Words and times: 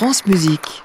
France 0.00 0.24
Musique. 0.24 0.82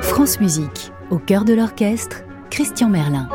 France 0.00 0.40
Musique, 0.40 0.90
au 1.10 1.18
cœur 1.18 1.44
de 1.44 1.52
l'orchestre, 1.52 2.22
Christian 2.48 2.88
Merlin. 2.88 3.28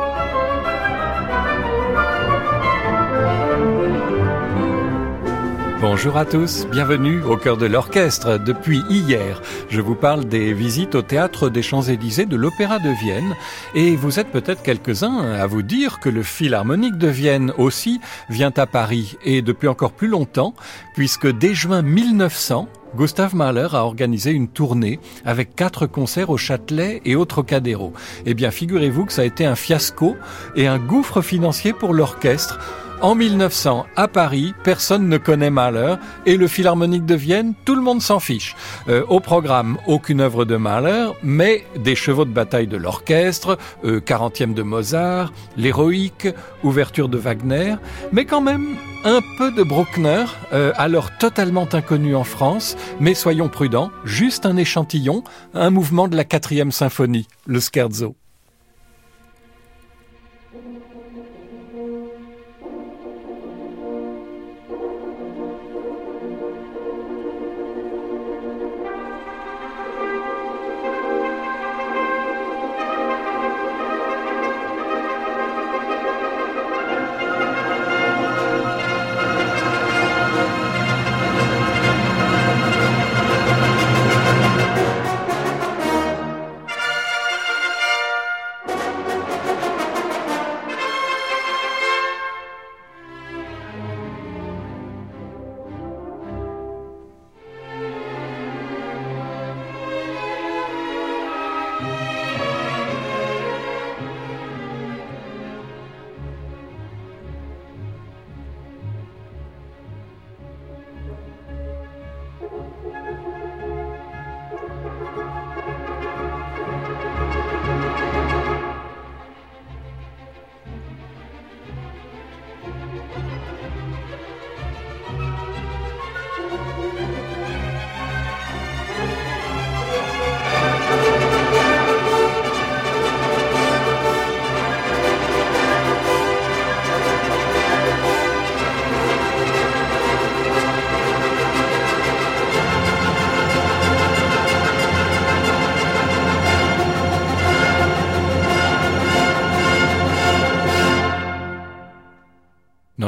Bonjour 5.80 6.18
à 6.18 6.26
tous, 6.26 6.66
bienvenue 6.70 7.22
au 7.22 7.38
cœur 7.38 7.56
de 7.56 7.64
l'orchestre. 7.64 8.38
Depuis 8.38 8.82
hier, 8.90 9.40
je 9.70 9.80
vous 9.80 9.94
parle 9.94 10.26
des 10.26 10.52
visites 10.52 10.94
au 10.94 11.00
théâtre 11.00 11.48
des 11.48 11.62
Champs-Élysées 11.62 12.26
de 12.26 12.36
l'Opéra 12.36 12.78
de 12.78 12.90
Vienne 12.90 13.34
et 13.74 13.96
vous 13.96 14.20
êtes 14.20 14.30
peut-être 14.30 14.62
quelques-uns 14.62 15.20
à 15.20 15.46
vous 15.46 15.62
dire 15.62 15.98
que 15.98 16.10
le 16.10 16.22
Philharmonique 16.22 16.98
de 16.98 17.08
Vienne 17.08 17.54
aussi 17.56 17.98
vient 18.28 18.52
à 18.58 18.66
Paris 18.66 19.16
et 19.24 19.40
depuis 19.40 19.68
encore 19.68 19.92
plus 19.92 20.08
longtemps 20.08 20.52
puisque 20.94 21.26
dès 21.26 21.54
juin 21.54 21.80
1900, 21.80 22.68
Gustav 22.94 23.34
Mahler 23.34 23.68
a 23.72 23.84
organisé 23.84 24.32
une 24.32 24.48
tournée 24.48 25.00
avec 25.24 25.56
quatre 25.56 25.86
concerts 25.86 26.28
au 26.28 26.36
Châtelet 26.36 27.00
et 27.06 27.16
au 27.16 27.24
Trocadéro. 27.24 27.94
Eh 28.26 28.34
bien, 28.34 28.50
figurez-vous 28.50 29.06
que 29.06 29.14
ça 29.14 29.22
a 29.22 29.24
été 29.24 29.46
un 29.46 29.54
fiasco 29.54 30.16
et 30.56 30.66
un 30.66 30.78
gouffre 30.78 31.22
financier 31.22 31.72
pour 31.72 31.94
l'orchestre. 31.94 32.58
En 33.02 33.14
1900, 33.14 33.86
à 33.96 34.08
Paris, 34.08 34.52
personne 34.62 35.08
ne 35.08 35.16
connaît 35.16 35.48
Mahler 35.48 35.94
et 36.26 36.36
le 36.36 36.46
Philharmonique 36.46 37.06
de 37.06 37.14
Vienne, 37.14 37.54
tout 37.64 37.74
le 37.74 37.80
monde 37.80 38.02
s'en 38.02 38.20
fiche. 38.20 38.54
Euh, 38.88 39.06
au 39.08 39.20
programme, 39.20 39.78
aucune 39.86 40.20
œuvre 40.20 40.44
de 40.44 40.56
Mahler, 40.56 41.08
mais 41.22 41.64
des 41.82 41.94
chevaux 41.94 42.26
de 42.26 42.30
bataille 42.30 42.66
de 42.66 42.76
l'orchestre, 42.76 43.56
euh, 43.84 44.00
40e 44.00 44.52
de 44.52 44.62
Mozart, 44.62 45.32
l'héroïque, 45.56 46.28
ouverture 46.62 47.08
de 47.08 47.16
Wagner, 47.16 47.76
mais 48.12 48.26
quand 48.26 48.42
même 48.42 48.76
un 49.04 49.20
peu 49.38 49.50
de 49.50 49.62
Bruckner, 49.62 50.26
euh, 50.52 50.72
alors 50.76 51.16
totalement 51.16 51.68
inconnu 51.72 52.14
en 52.14 52.24
France, 52.24 52.76
mais 53.00 53.14
soyons 53.14 53.48
prudents, 53.48 53.90
juste 54.04 54.44
un 54.44 54.58
échantillon, 54.58 55.24
un 55.54 55.70
mouvement 55.70 56.06
de 56.06 56.16
la 56.16 56.24
quatrième 56.24 56.70
symphonie, 56.70 57.26
le 57.46 57.60
scherzo. 57.60 58.14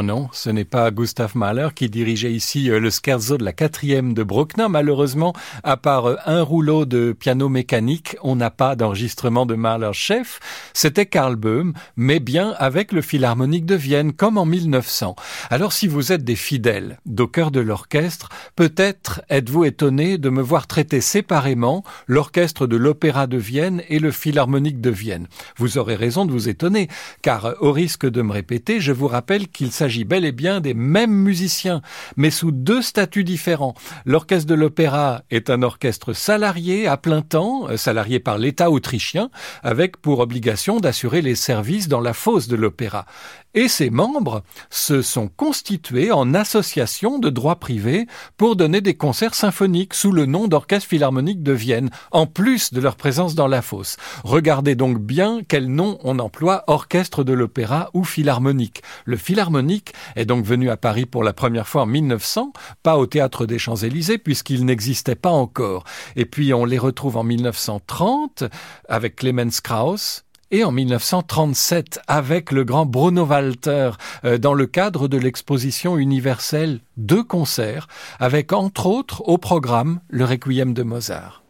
Non, 0.02 0.28
ce 0.32 0.50
n'est 0.50 0.64
pas 0.64 0.90
Gustav 0.90 1.36
Mahler 1.36 1.68
qui 1.76 1.88
dirigeait 1.88 2.32
ici 2.32 2.68
euh, 2.70 2.80
le 2.80 2.90
scherzo 2.90 3.38
de 3.38 3.44
la 3.44 3.52
quatrième 3.52 4.14
de 4.14 4.24
Bruckner. 4.24 4.66
Malheureusement, 4.68 5.32
à 5.62 5.76
part 5.76 6.06
euh, 6.06 6.16
un 6.26 6.42
rouleau 6.42 6.86
de 6.86 7.12
piano 7.12 7.48
mécanique, 7.48 8.16
on 8.20 8.34
n'a 8.34 8.50
pas 8.50 8.74
d'enregistrement 8.74 9.46
de 9.46 9.54
Mahler 9.54 9.92
chef. 9.92 10.40
C'était 10.74 11.06
Karl 11.06 11.36
Böhm, 11.36 11.72
mais 11.94 12.18
bien 12.18 12.52
avec 12.58 12.90
le 12.90 13.00
Philharmonique 13.00 13.64
de 13.64 13.76
Vienne, 13.76 14.12
comme 14.12 14.38
en 14.38 14.44
1900. 14.44 15.14
Alors 15.50 15.72
si 15.72 15.86
vous 15.86 16.10
êtes 16.10 16.24
des 16.24 16.34
fidèles 16.36 16.98
d'au 17.06 17.30
de 17.52 17.60
l'orchestre, 17.60 18.28
peut-être 18.56 19.22
êtes-vous 19.30 19.64
étonné 19.64 20.18
de 20.18 20.30
me 20.30 20.42
voir 20.42 20.66
traiter 20.66 21.00
séparément 21.00 21.84
l'orchestre 22.08 22.66
de 22.66 22.76
l'Opéra 22.76 23.28
de 23.28 23.38
Vienne 23.38 23.82
et 23.88 24.00
le 24.00 24.10
Philharmonique 24.10 24.80
de 24.80 24.90
Vienne. 24.90 25.28
Vous 25.56 25.78
aurez 25.78 25.94
raison 25.94 26.26
de 26.26 26.32
vous 26.32 26.48
étonner, 26.48 26.88
car 27.22 27.54
au 27.60 27.70
risque 27.70 28.04
de 28.04 28.20
me 28.20 28.32
répéter, 28.32 28.80
je 28.80 28.92
vous 28.92 29.06
rappelle 29.06 29.46
qu'il 29.46 29.70
s'agit 29.70 29.91
bel 30.04 30.24
et 30.24 30.32
bien 30.32 30.60
des 30.60 30.74
mêmes 30.74 31.12
musiciens, 31.12 31.82
mais 32.16 32.30
sous 32.30 32.50
deux 32.50 32.82
statuts 32.82 33.24
différents. 33.24 33.74
L'orchestre 34.04 34.48
de 34.48 34.54
l'opéra 34.54 35.22
est 35.30 35.50
un 35.50 35.62
orchestre 35.62 36.12
salarié 36.12 36.86
à 36.86 36.96
plein 36.96 37.22
temps, 37.22 37.68
euh, 37.68 37.76
salarié 37.76 38.18
par 38.18 38.38
l'État 38.38 38.70
autrichien, 38.70 39.30
avec 39.62 39.96
pour 39.98 40.18
obligation 40.18 40.80
d'assurer 40.80 41.22
les 41.22 41.34
services 41.34 41.88
dans 41.88 42.00
la 42.00 42.14
fosse 42.14 42.48
de 42.48 42.56
l'opéra. 42.56 43.06
Et 43.54 43.68
ses 43.68 43.90
membres 43.90 44.42
se 44.70 45.02
sont 45.02 45.28
constitués 45.28 46.10
en 46.10 46.32
association 46.32 47.18
de 47.18 47.28
droit 47.28 47.56
privé 47.56 48.06
pour 48.38 48.56
donner 48.56 48.80
des 48.80 48.94
concerts 48.94 49.34
symphoniques 49.34 49.92
sous 49.92 50.10
le 50.10 50.24
nom 50.24 50.48
d'Orchestre 50.48 50.88
Philharmonique 50.88 51.42
de 51.42 51.52
Vienne, 51.52 51.90
en 52.12 52.26
plus 52.26 52.72
de 52.72 52.80
leur 52.80 52.96
présence 52.96 53.34
dans 53.34 53.48
la 53.48 53.60
fosse. 53.60 53.98
Regardez 54.24 54.74
donc 54.74 54.98
bien 54.98 55.42
quel 55.46 55.68
nom 55.68 55.98
on 56.02 56.18
emploie 56.18 56.64
orchestre 56.66 57.24
de 57.24 57.34
l'opéra 57.34 57.90
ou 57.92 58.04
philharmonique. 58.04 58.82
Le 59.04 59.18
philharmonique 59.18 59.81
est 60.16 60.24
donc 60.24 60.44
venu 60.44 60.70
à 60.70 60.76
Paris 60.76 61.06
pour 61.06 61.24
la 61.24 61.32
première 61.32 61.68
fois 61.68 61.82
en 61.82 61.86
1900, 61.86 62.52
pas 62.82 62.96
au 62.96 63.06
théâtre 63.06 63.46
des 63.46 63.58
Champs-Élysées 63.58 64.18
puisqu'il 64.18 64.64
n'existait 64.64 65.14
pas 65.14 65.30
encore. 65.30 65.84
Et 66.16 66.26
puis 66.26 66.52
on 66.54 66.64
les 66.64 66.78
retrouve 66.78 67.16
en 67.16 67.24
1930 67.24 68.44
avec 68.88 69.16
Clemens 69.16 69.60
Krauss, 69.62 70.24
et 70.52 70.64
en 70.64 70.70
1937 70.70 72.00
avec 72.06 72.52
le 72.52 72.62
grand 72.62 72.86
Bruno 72.86 73.24
Walter 73.24 73.92
euh, 74.24 74.38
dans 74.38 74.54
le 74.54 74.66
cadre 74.66 75.08
de 75.08 75.16
l'exposition 75.16 75.96
universelle 75.96 76.80
Deux 76.96 77.24
concerts 77.24 77.88
avec 78.20 78.52
entre 78.52 78.86
autres 78.86 79.22
au 79.26 79.38
programme 79.38 80.00
le 80.08 80.26
Requiem 80.26 80.74
de 80.74 80.82
Mozart. 80.82 81.42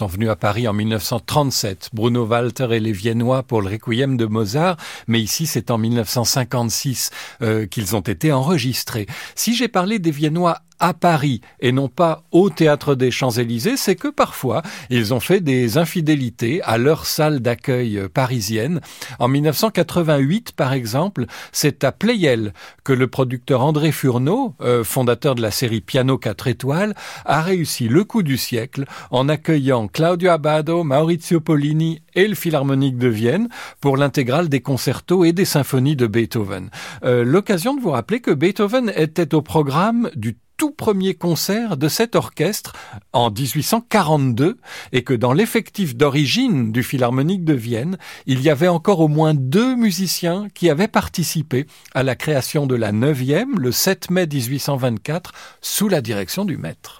Sont 0.00 0.06
venus 0.06 0.30
à 0.30 0.36
Paris 0.36 0.66
en 0.66 0.72
1937. 0.72 1.90
Bruno 1.92 2.24
Walter 2.24 2.68
et 2.70 2.80
les 2.80 2.90
Viennois 2.90 3.42
pour 3.42 3.60
le 3.60 3.68
Requiem 3.68 4.16
de 4.16 4.24
Mozart, 4.24 4.78
mais 5.08 5.20
ici 5.20 5.44
c'est 5.44 5.70
en 5.70 5.76
1956 5.76 7.10
euh, 7.42 7.66
qu'ils 7.66 7.94
ont 7.96 8.00
été 8.00 8.32
enregistrés. 8.32 9.06
Si 9.34 9.54
j'ai 9.54 9.68
parlé 9.68 9.98
des 9.98 10.10
Viennois 10.10 10.62
à 10.80 10.94
Paris 10.94 11.40
et 11.60 11.72
non 11.72 11.88
pas 11.88 12.24
au 12.32 12.50
théâtre 12.50 12.94
des 12.94 13.10
Champs-Élysées, 13.10 13.76
c'est 13.76 13.96
que 13.96 14.08
parfois 14.08 14.62
ils 14.88 15.14
ont 15.14 15.20
fait 15.20 15.40
des 15.40 15.78
infidélités 15.78 16.60
à 16.62 16.78
leur 16.78 17.06
salle 17.06 17.40
d'accueil 17.40 18.02
parisienne. 18.12 18.80
En 19.18 19.28
1988, 19.28 20.52
par 20.52 20.72
exemple, 20.72 21.26
c'est 21.52 21.84
à 21.84 21.92
Pleyel 21.92 22.52
que 22.84 22.92
le 22.92 23.06
producteur 23.06 23.62
André 23.62 23.92
Furneau, 23.92 24.54
euh, 24.60 24.84
fondateur 24.84 25.34
de 25.34 25.42
la 25.42 25.50
série 25.50 25.80
Piano 25.80 26.18
4 26.18 26.48
étoiles, 26.48 26.94
a 27.24 27.42
réussi 27.42 27.88
le 27.88 28.04
coup 28.04 28.22
du 28.22 28.36
siècle 28.36 28.84
en 29.10 29.28
accueillant 29.28 29.88
Claudio 29.88 30.30
Abbado, 30.30 30.84
Maurizio 30.84 31.40
Pollini 31.40 32.02
et 32.14 32.26
le 32.26 32.34
Philharmonique 32.34 32.98
de 32.98 33.08
Vienne 33.08 33.48
pour 33.80 33.96
l'intégrale 33.96 34.48
des 34.48 34.60
concertos 34.60 35.24
et 35.24 35.32
des 35.32 35.44
symphonies 35.44 35.96
de 35.96 36.06
Beethoven. 36.06 36.70
Euh, 37.04 37.24
l'occasion 37.24 37.74
de 37.74 37.80
vous 37.80 37.90
rappeler 37.90 38.20
que 38.20 38.30
Beethoven 38.30 38.92
était 38.96 39.34
au 39.34 39.42
programme 39.42 40.10
du 40.14 40.36
tout 40.60 40.72
premier 40.72 41.14
concert 41.14 41.78
de 41.78 41.88
cet 41.88 42.14
orchestre 42.14 42.74
en 43.14 43.30
1842 43.30 44.58
et 44.92 45.02
que 45.02 45.14
dans 45.14 45.32
l'effectif 45.32 45.96
d'origine 45.96 46.70
du 46.70 46.82
Philharmonique 46.82 47.46
de 47.46 47.54
Vienne, 47.54 47.96
il 48.26 48.42
y 48.42 48.50
avait 48.50 48.68
encore 48.68 49.00
au 49.00 49.08
moins 49.08 49.32
deux 49.32 49.74
musiciens 49.74 50.48
qui 50.52 50.68
avaient 50.68 50.86
participé 50.86 51.66
à 51.94 52.02
la 52.02 52.14
création 52.14 52.66
de 52.66 52.74
la 52.74 52.92
neuvième 52.92 53.58
le 53.58 53.72
7 53.72 54.10
mai 54.10 54.26
1824 54.26 55.32
sous 55.62 55.88
la 55.88 56.02
direction 56.02 56.44
du 56.44 56.58
maître. 56.58 56.99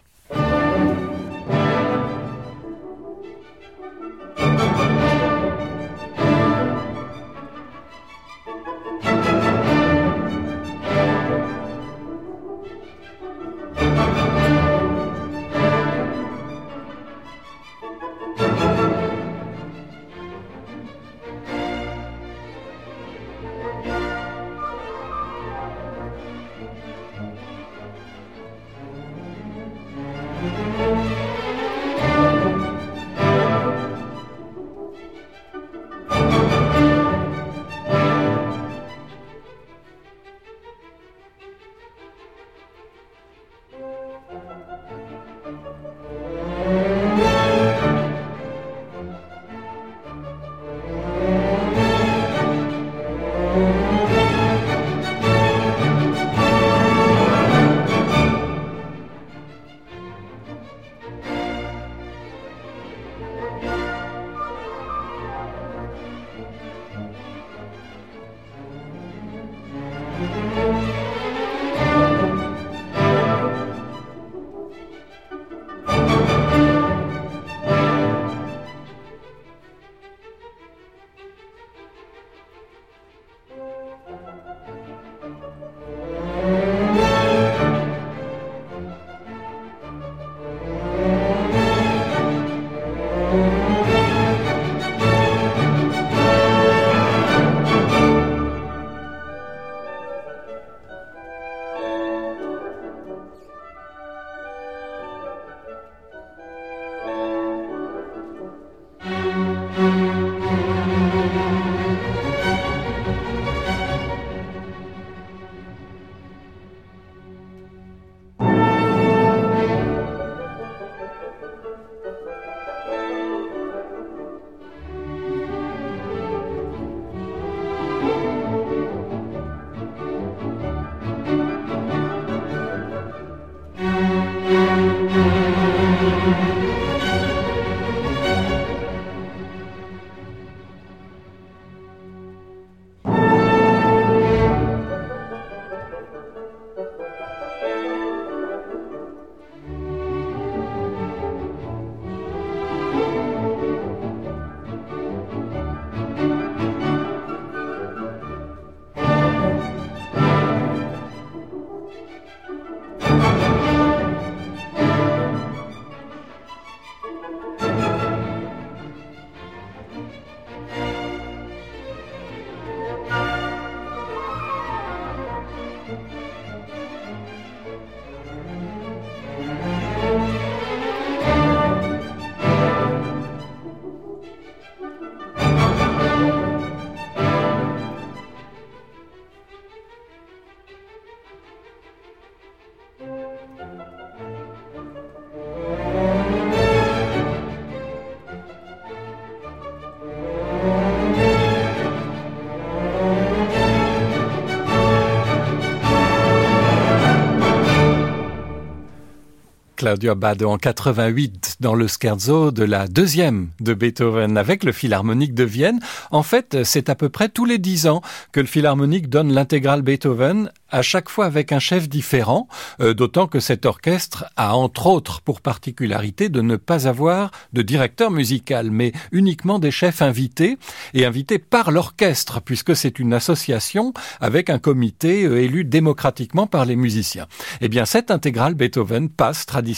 Claudio 209.80 210.12
Abbado 210.12 210.50
en 210.50 210.58
88 210.58 211.56
dans 211.60 211.74
le 211.74 211.88
scherzo 211.88 212.50
de 212.50 212.64
la 212.64 212.86
deuxième 212.86 213.48
de 213.60 213.72
Beethoven 213.72 214.36
avec 214.36 214.62
le 214.62 214.72
Philharmonique 214.72 215.32
de 215.32 215.44
Vienne. 215.44 215.80
En 216.10 216.22
fait, 216.22 216.64
c'est 216.64 216.90
à 216.90 216.94
peu 216.94 217.08
près 217.08 217.30
tous 217.30 217.46
les 217.46 217.56
dix 217.56 217.86
ans 217.86 218.02
que 218.30 218.40
le 218.40 218.46
Philharmonique 218.46 219.08
donne 219.08 219.32
l'intégrale 219.32 219.80
Beethoven 219.80 220.50
à 220.68 220.82
chaque 220.82 221.08
fois 221.08 221.24
avec 221.24 221.50
un 221.50 221.58
chef 221.58 221.88
différent, 221.88 222.46
euh, 222.80 222.94
d'autant 222.94 223.26
que 223.26 223.40
cet 223.40 223.66
orchestre 223.66 224.26
a 224.36 224.54
entre 224.54 224.86
autres 224.86 225.20
pour 225.22 225.40
particularité 225.40 226.28
de 226.28 226.42
ne 226.42 226.56
pas 226.56 226.86
avoir 226.86 227.30
de 227.52 227.62
directeur 227.62 228.10
musical, 228.10 228.70
mais 228.70 228.92
uniquement 229.10 229.58
des 229.58 229.72
chefs 229.72 230.02
invités, 230.02 230.58
et 230.94 231.06
invités 231.06 231.38
par 231.38 231.72
l'orchestre, 231.72 232.40
puisque 232.40 232.76
c'est 232.76 232.98
une 232.98 233.14
association 233.14 233.92
avec 234.20 234.50
un 234.50 234.58
comité 234.58 235.24
euh, 235.24 235.42
élu 235.42 235.64
démocratiquement 235.64 236.46
par 236.46 236.66
les 236.66 236.76
musiciens. 236.76 237.26
Eh 237.62 237.68
bien, 237.68 237.84
cette 237.84 238.10
intégrale 238.10 238.54
Beethoven 238.54 239.08
passe 239.08 239.46
traditionnellement 239.46 239.69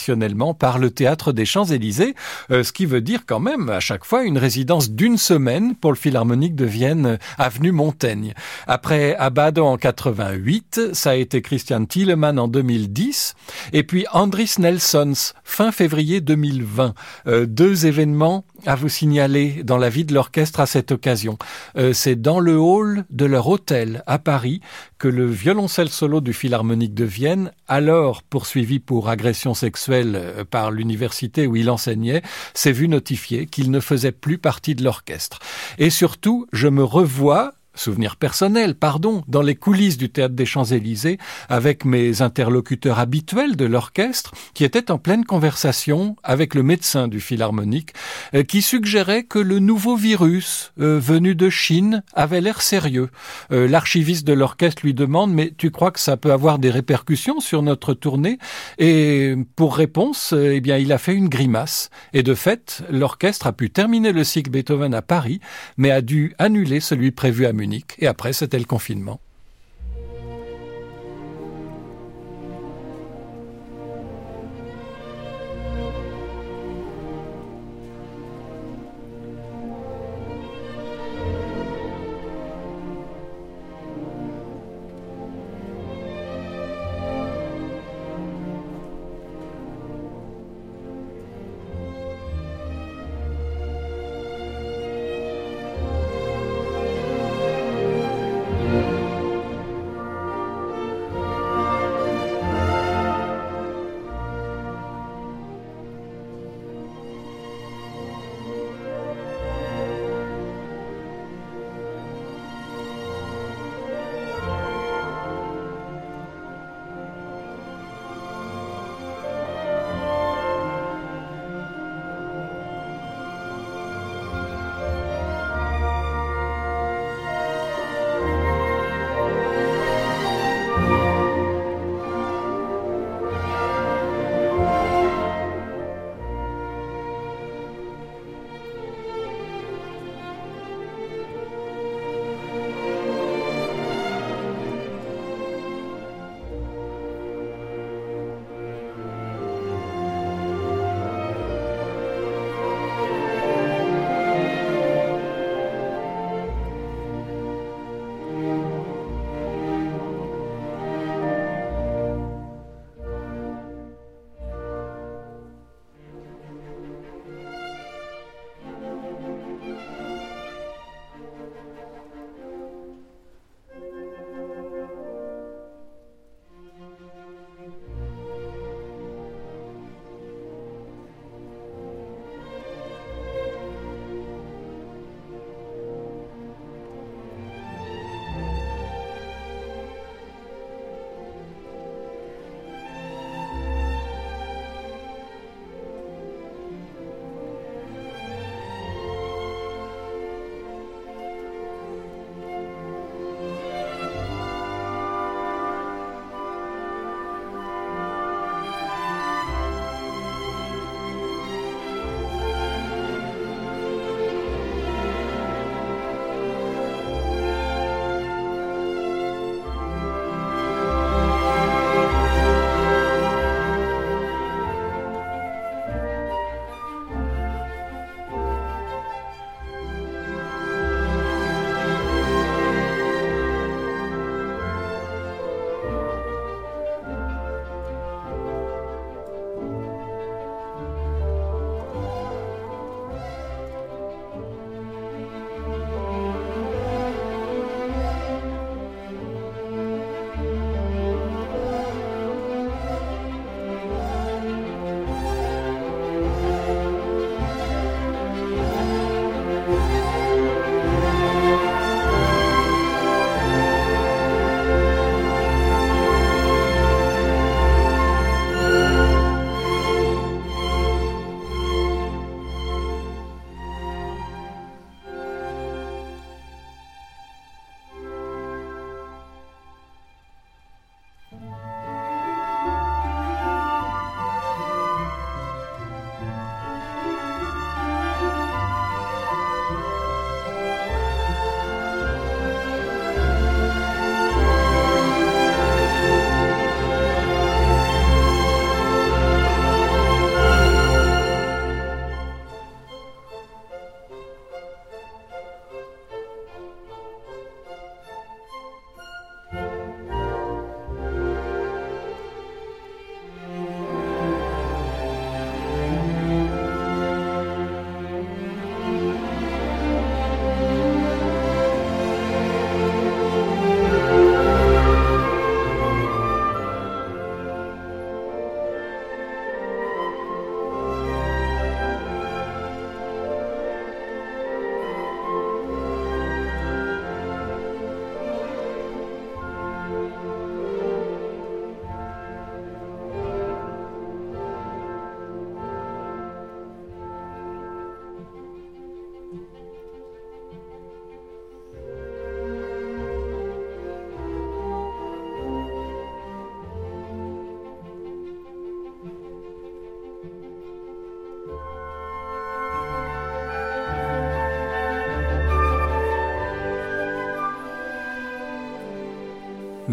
par 0.57 0.79
le 0.79 0.89
théâtre 0.89 1.31
des 1.31 1.45
Champs-Élysées, 1.45 2.15
euh, 2.51 2.63
ce 2.63 2.71
qui 2.71 2.85
veut 2.85 3.01
dire 3.01 3.21
quand 3.25 3.39
même 3.39 3.69
à 3.69 3.79
chaque 3.79 4.05
fois 4.05 4.23
une 4.23 4.37
résidence 4.37 4.91
d'une 4.91 5.17
semaine 5.17 5.75
pour 5.75 5.91
le 5.91 5.97
Philharmonique 5.97 6.55
de 6.55 6.65
Vienne, 6.65 7.17
avenue 7.37 7.71
Montaigne. 7.71 8.33
Après 8.67 9.15
Abado 9.15 9.65
en 9.65 9.77
88, 9.77 10.93
ça 10.93 11.11
a 11.11 11.15
été 11.15 11.41
Christian 11.41 11.85
Thielemann 11.85 12.39
en 12.39 12.47
2010, 12.47 13.35
et 13.73 13.83
puis 13.83 14.05
Andris 14.11 14.55
Nelsons 14.59 15.33
fin 15.43 15.71
février 15.71 16.21
2020. 16.21 16.93
Euh, 17.27 17.45
deux 17.45 17.85
événements 17.85 18.45
à 18.65 18.75
vous 18.75 18.89
signaler 18.89 19.61
dans 19.63 19.77
la 19.77 19.89
vie 19.89 20.05
de 20.05 20.13
l'orchestre 20.13 20.59
à 20.59 20.65
cette 20.65 20.91
occasion. 20.91 21.37
Euh, 21.77 21.93
c'est 21.93 22.15
dans 22.15 22.39
le 22.39 22.57
hall 22.57 23.05
de 23.09 23.25
leur 23.25 23.47
hôtel 23.47 24.03
à 24.07 24.19
Paris 24.19 24.61
que 24.97 25.07
le 25.07 25.25
violoncelle 25.25 25.89
solo 25.89 26.21
du 26.21 26.33
Philharmonique 26.33 26.93
de 26.93 27.03
Vienne, 27.03 27.51
alors 27.67 28.23
poursuivi 28.23 28.79
pour 28.79 29.09
agression 29.09 29.53
sexuelle 29.53 29.82
euh, 29.89 30.43
par 30.45 30.71
l'université 30.71 31.47
où 31.47 31.55
il 31.55 31.69
enseignait, 31.69 32.21
s'est 32.53 32.71
vu 32.71 32.87
notifier 32.87 33.45
qu'il 33.45 33.71
ne 33.71 33.79
faisait 33.79 34.11
plus 34.11 34.37
partie 34.37 34.75
de 34.75 34.83
l'orchestre. 34.83 35.39
Et 35.77 35.89
surtout, 35.89 36.47
je 36.53 36.67
me 36.67 36.83
revois 36.83 37.53
souvenir 37.75 38.15
personnel, 38.15 38.75
pardon, 38.75 39.23
dans 39.27 39.41
les 39.41 39.55
coulisses 39.55 39.97
du 39.97 40.09
théâtre 40.09 40.35
des 40.35 40.45
Champs-Élysées, 40.45 41.17
avec 41.49 41.85
mes 41.85 42.21
interlocuteurs 42.21 42.99
habituels 42.99 43.55
de 43.55 43.65
l'orchestre, 43.65 44.31
qui 44.53 44.63
étaient 44.63 44.91
en 44.91 44.97
pleine 44.97 45.25
conversation 45.25 46.15
avec 46.23 46.55
le 46.55 46.63
médecin 46.63 47.07
du 47.07 47.19
Philharmonique, 47.19 47.93
euh, 48.35 48.43
qui 48.43 48.61
suggérait 48.61 49.23
que 49.23 49.39
le 49.39 49.59
nouveau 49.59 49.95
virus 49.95 50.71
euh, 50.79 50.99
venu 50.99 51.35
de 51.35 51.49
Chine 51.49 52.03
avait 52.13 52.41
l'air 52.41 52.61
sérieux. 52.61 53.09
Euh, 53.51 53.67
l'archiviste 53.67 54.25
de 54.25 54.33
l'orchestre 54.33 54.83
lui 54.83 54.93
demande 54.93 55.33
Mais 55.33 55.53
tu 55.57 55.71
crois 55.71 55.91
que 55.91 55.99
ça 55.99 56.17
peut 56.17 56.31
avoir 56.31 56.59
des 56.59 56.69
répercussions 56.69 57.39
sur 57.39 57.61
notre 57.61 57.93
tournée? 57.93 58.37
Et 58.77 59.35
pour 59.55 59.75
réponse, 59.75 60.33
eh 60.37 60.61
bien, 60.61 60.77
il 60.77 60.91
a 60.91 60.97
fait 60.97 61.13
une 61.13 61.29
grimace. 61.29 61.89
Et 62.13 62.23
de 62.23 62.33
fait, 62.33 62.83
l'orchestre 62.89 63.47
a 63.47 63.53
pu 63.53 63.69
terminer 63.69 64.11
le 64.11 64.23
cycle 64.23 64.51
Beethoven 64.51 64.93
à 64.93 65.01
Paris, 65.01 65.39
mais 65.77 65.91
a 65.91 66.01
dû 66.01 66.33
annuler 66.37 66.79
celui 66.79 67.11
prévu 67.11 67.45
à 67.45 67.53
et 67.99 68.07
après, 68.07 68.33
c'était 68.33 68.59
le 68.59 68.65
confinement. 68.65 69.19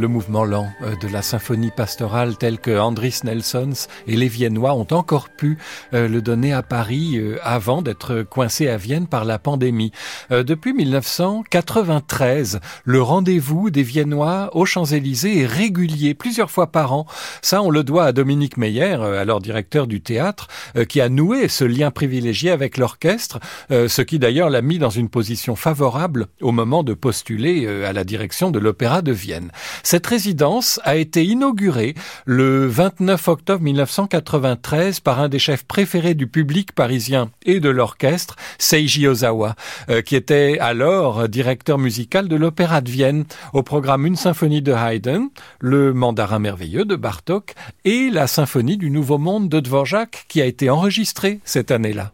Le 0.01 0.09
mouvement 0.09 0.45
lent 0.45 0.73
euh, 0.83 0.97
de 0.97 1.09
la 1.09 1.21
symphonie 1.21 1.71
pastorale 1.71 2.37
tel 2.39 2.59
que 2.59 2.79
Andris 2.79 3.21
Nelsons 3.23 3.87
et 4.07 4.17
les 4.17 4.29
Viennois 4.29 4.73
ont 4.73 4.87
encore 4.93 5.29
pu 5.29 5.59
euh, 5.93 6.09
le 6.09 6.23
donner 6.23 6.55
à 6.55 6.63
Paris 6.63 7.19
euh, 7.19 7.39
avant 7.43 7.83
d'être 7.83 8.23
coincé 8.23 8.69
à 8.69 8.79
Vienne 8.79 9.07
par 9.07 9.27
la 9.27 9.39
pandémie. 9.39 9.93
Depuis 10.31 10.73
1993, 10.73 12.61
le 12.85 13.03
rendez-vous 13.03 13.71
des 13.71 13.83
Viennois 13.83 14.51
aux 14.55 14.65
Champs-Élysées 14.65 15.41
est 15.41 15.47
régulier, 15.47 16.15
plusieurs 16.15 16.51
fois 16.51 16.69
par 16.69 16.93
an. 16.93 17.07
Ça, 17.43 17.63
on 17.63 17.71
le 17.71 17.85
doit 17.85 18.07
à 18.07 18.13
Dominique 18.13 18.57
Meyer, 18.57 18.95
alors 18.95 19.41
directeur 19.41 19.87
du 19.87 20.01
théâtre, 20.01 20.49
qui 20.89 21.01
a 21.01 21.09
noué 21.09 21.49
ce 21.49 21.65
lien 21.65 21.91
privilégié 21.91 22.51
avec 22.51 22.79
l'orchestre, 22.79 23.41
ce 23.71 24.03
qui 24.03 24.19
d'ailleurs 24.19 24.51
l'a 24.51 24.63
mis 24.63 24.79
dans 24.79 24.91
une 24.91 25.09
position 25.09 25.57
favorable 25.57 26.29
au 26.41 26.53
moment 26.53 26.83
de 26.83 26.95
postuler 26.95 27.67
à 27.85 27.93
la 27.93 28.05
direction 28.05 28.51
de 28.51 28.59
l'Opéra 28.59 29.03
de 29.03 29.13
Vienne. 29.13 29.51
Cette 29.91 30.07
résidence 30.07 30.79
a 30.85 30.95
été 30.95 31.25
inaugurée 31.25 31.97
le 32.25 32.69
29 32.69 33.27
octobre 33.27 33.65
1993 33.65 35.01
par 35.01 35.19
un 35.19 35.29
des 35.29 35.41
chefs 35.41 35.65
préférés 35.65 36.15
du 36.15 36.29
public 36.29 36.71
parisien 36.77 37.33
et 37.45 37.59
de 37.59 37.71
l'orchestre, 37.71 38.37
Seiji 38.57 39.09
Ozawa, 39.09 39.57
euh, 39.89 40.01
qui 40.01 40.15
était 40.15 40.59
alors 40.61 41.29
directeur 41.29 41.77
musical 41.77 42.29
de 42.29 42.37
l'Opéra 42.37 42.83
de 42.83 42.89
Vienne, 42.89 43.25
au 43.53 43.65
programme 43.65 44.07
une 44.07 44.15
symphonie 44.15 44.63
de 44.63 44.73
Haydn, 44.73 45.25
le 45.59 45.93
Mandarin 45.93 46.39
merveilleux 46.39 46.85
de 46.85 46.95
Bartok 46.95 47.55
et 47.85 48.11
la 48.11 48.29
symphonie 48.29 48.77
du 48.77 48.91
Nouveau 48.91 49.19
Monde 49.19 49.49
de 49.49 49.59
Dvorak 49.59 50.27
qui 50.29 50.41
a 50.41 50.47
été 50.47 50.71
enregistrée 50.71 51.41
cette 51.43 51.73
année-là. 51.73 52.13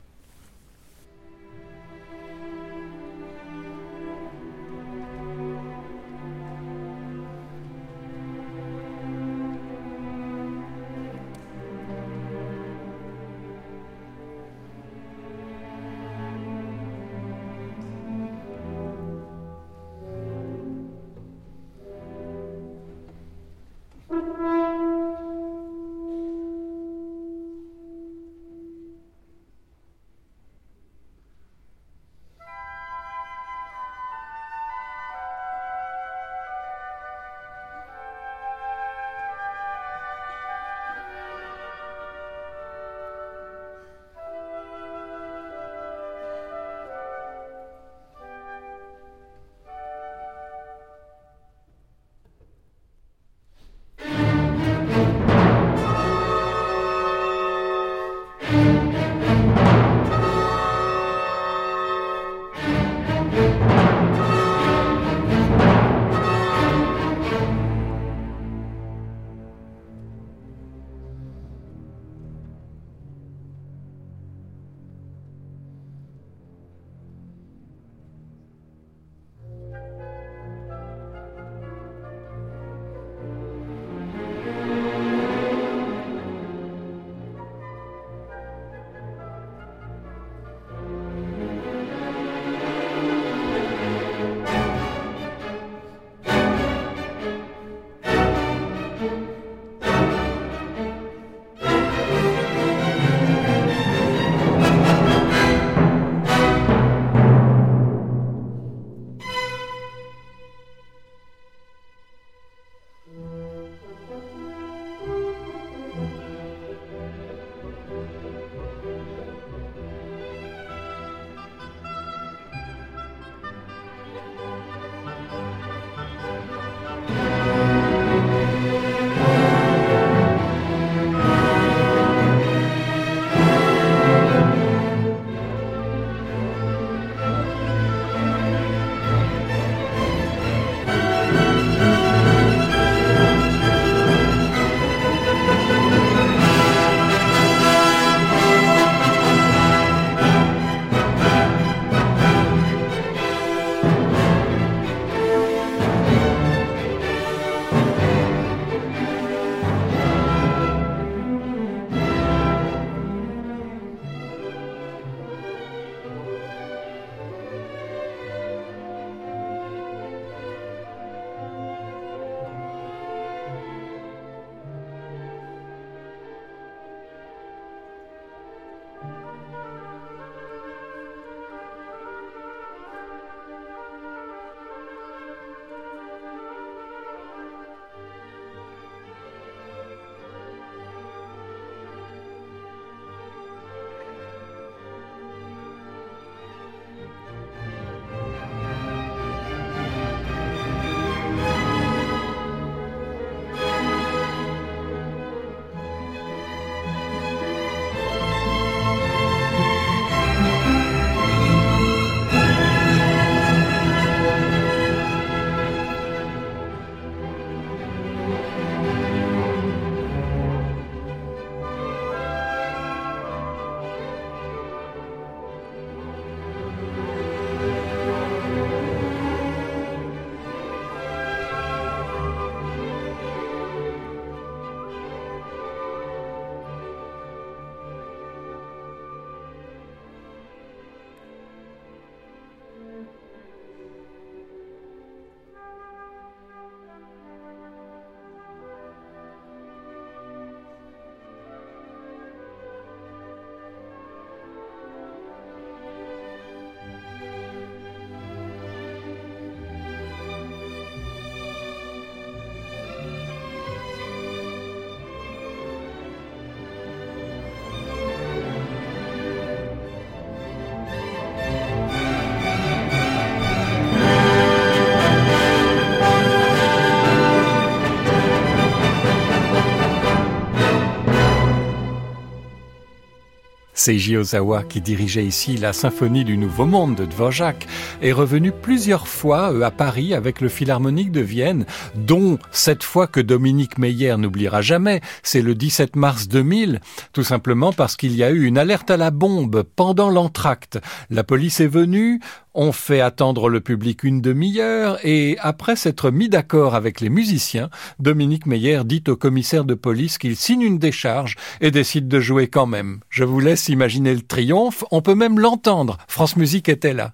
Seiji 283.87 284.17
Ozawa, 284.17 284.65
qui 284.65 284.81
dirigeait 284.81 285.25
ici 285.25 285.57
la 285.57 285.73
symphonie 285.73 286.25
du 286.25 286.37
Nouveau 286.37 286.67
Monde 286.67 286.97
de 286.97 287.05
Dvorak, 287.05 287.69
est 288.03 288.11
revenu 288.11 288.51
plusieurs 288.51 289.07
fois 289.07 289.53
euh, 289.53 289.63
à 289.63 289.71
Paris 289.71 290.13
avec 290.13 290.41
le 290.41 290.49
Philharmonique 290.49 291.13
de 291.13 291.21
Vienne, 291.21 291.67
dont 291.95 292.37
cette 292.51 292.83
fois 292.83 293.07
que 293.07 293.21
Dominique 293.21 293.79
Meyer 293.79 294.17
n'oubliera 294.17 294.61
jamais, 294.61 295.03
c'est 295.23 295.41
le 295.41 295.55
17 295.55 295.95
mars 295.95 296.27
2000, 296.27 296.81
tout 297.13 297.23
simplement 297.23 297.73
parce 297.73 297.95
qu'il 297.95 298.17
y 298.17 298.25
a 298.25 298.33
eu 298.33 298.47
une 298.47 298.59
alerte 298.59 298.91
à 298.91 298.97
la 298.97 299.13
bombe 299.13 299.63
pendant 299.63 300.11
l'entracte. 300.11 300.81
La 301.09 301.23
police 301.23 301.61
est 301.61 301.69
venue, 301.69 302.19
on 302.57 302.73
fait 302.73 303.01
attendre 303.01 303.49
le 303.49 303.61
public 303.61 304.03
une 304.03 304.21
demi-heure 304.21 304.99
et 305.05 305.37
après 305.41 305.77
s'être 305.77 306.11
mis 306.11 306.29
d'accord 306.29 306.75
avec 306.75 307.01
les 307.01 307.11
musiciens, 307.11 307.69
Dominique 307.99 308.47
Meyer 308.47 308.81
dit 308.85 309.05
au 309.09 309.17
commissaire 309.17 309.65
de 309.65 309.75
police 309.75 310.19
qu'il 310.19 310.37
signe 310.37 310.63
une 310.63 310.79
décharge 310.79 311.37
et 311.61 311.71
décide 311.71 312.09
de 312.09 312.19
jouer 312.19 312.49
quand 312.49 312.67
même. 312.67 313.01
Je 313.11 313.25
vous 313.25 313.41
laisse 313.41 313.69
imaginer 313.69 314.15
le 314.15 314.23
triomphe, 314.23 314.85
on 314.91 315.03
peut 315.03 315.15
même 315.15 315.39
l'entendre. 315.39 315.99
France 316.09 316.37
Musique 316.37 316.69
était 316.69 316.95
là. 316.95 317.13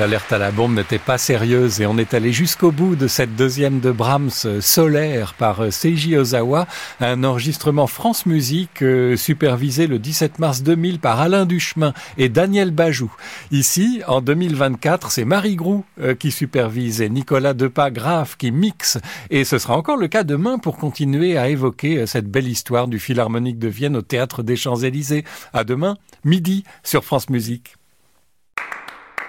L'alerte 0.00 0.32
à 0.32 0.38
la 0.38 0.50
bombe 0.50 0.76
n'était 0.76 0.98
pas 0.98 1.18
sérieuse 1.18 1.82
et 1.82 1.84
on 1.84 1.98
est 1.98 2.14
allé 2.14 2.32
jusqu'au 2.32 2.72
bout 2.72 2.96
de 2.96 3.06
cette 3.06 3.36
deuxième 3.36 3.80
de 3.80 3.90
Brahms 3.90 4.30
euh, 4.46 4.62
solaire 4.62 5.34
par 5.34 5.60
euh, 5.60 5.70
Seiji 5.70 6.16
Ozawa, 6.16 6.66
un 7.00 7.22
enregistrement 7.22 7.86
France 7.86 8.24
Musique 8.24 8.80
euh, 8.80 9.14
supervisé 9.18 9.86
le 9.86 9.98
17 9.98 10.38
mars 10.38 10.62
2000 10.62 11.00
par 11.00 11.20
Alain 11.20 11.44
Duchemin 11.44 11.92
et 12.16 12.30
Daniel 12.30 12.70
Bajou. 12.70 13.12
Ici, 13.50 14.00
en 14.08 14.22
2024, 14.22 15.10
c'est 15.10 15.26
Marie 15.26 15.56
Groux 15.56 15.84
qui 16.18 16.30
supervise 16.30 17.02
et 17.02 17.10
Nicolas 17.10 17.52
Depas 17.52 17.90
Graf 17.90 18.38
qui 18.38 18.52
mixe 18.52 18.96
et 19.28 19.44
ce 19.44 19.58
sera 19.58 19.76
encore 19.76 19.98
le 19.98 20.08
cas 20.08 20.24
demain 20.24 20.56
pour 20.56 20.78
continuer 20.78 21.36
à 21.36 21.50
évoquer 21.50 22.06
cette 22.06 22.30
belle 22.30 22.48
histoire 22.48 22.88
du 22.88 22.98
Philharmonique 22.98 23.58
de 23.58 23.68
Vienne 23.68 23.96
au 23.96 24.02
théâtre 24.02 24.42
des 24.42 24.56
Champs-Élysées. 24.56 25.24
À 25.52 25.64
demain, 25.64 25.98
midi 26.24 26.64
sur 26.82 27.04
France 27.04 27.28
Musique 27.28 27.74